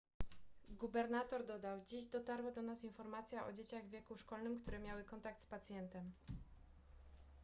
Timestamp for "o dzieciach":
3.45-3.83